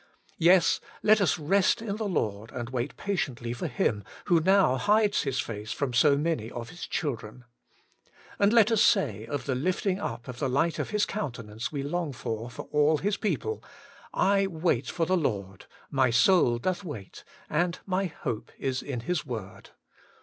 Yes, 0.39 0.79
let 1.03 1.21
us 1.21 1.37
rest 1.37 1.79
in 1.79 1.97
the 1.97 2.07
Lord, 2.09 2.51
and 2.51 2.71
wait 2.71 2.97
patiently 2.97 3.53
for 3.53 3.67
Him 3.67 4.03
who 4.25 4.39
now 4.39 4.77
hides 4.77 5.21
His 5.21 5.39
face 5.39 5.71
from 5.71 5.93
so 5.93 6.17
many 6.17 6.49
of 6.49 6.69
His 6.71 6.87
children. 6.87 7.45
And 8.39 8.51
let 8.51 8.71
us 8.71 8.81
say 8.81 9.27
of 9.27 9.45
the 9.45 9.53
lifting 9.53 9.99
up 9.99 10.27
of 10.27 10.39
the 10.39 10.49
light 10.49 10.79
of 10.79 10.89
His 10.89 11.05
countenance 11.05 11.71
we 11.71 11.83
long 11.83 12.13
for 12.13 12.49
for 12.49 12.63
all 12.71 12.97
H^'g 12.97 13.21
people, 13.21 13.63
'I 14.11 14.47
wait 14.47 14.87
for 14.89 15.05
the 15.05 15.15
Lord, 15.15 15.67
my 15.91 16.09
soul 16.09 16.55
88 16.55 16.55
WAITING 16.55 16.55
ON 16.55 16.59
GODf 16.59 16.63
doth 16.63 16.83
wait, 16.83 17.23
and 17.47 17.79
my 17.85 18.05
hope 18.07 18.51
is 18.57 18.81
in 18.81 19.01
His 19.01 19.23
word. 19.23 19.69